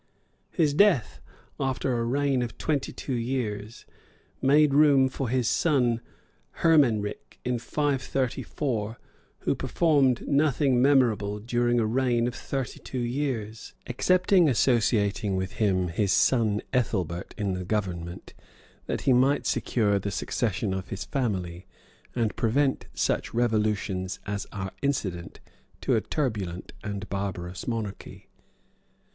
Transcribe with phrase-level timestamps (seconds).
[0.49, 1.21] His death,
[1.59, 3.85] after a reign of twenty two years,
[4.41, 6.01] made room for his son
[6.63, 8.97] Hermenric in 534,
[9.41, 15.89] who performed nothing memorable during a reign of thirty two years; excepting associating with him
[15.89, 18.33] his son Ethelbert in the government,
[18.87, 21.67] that he might secure the succession hi his family,
[22.15, 25.39] and prevent such revolutions as are incident
[25.79, 28.27] to a turbulent and barbarous monarchy.